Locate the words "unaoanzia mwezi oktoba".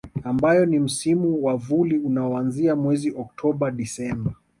1.97-3.71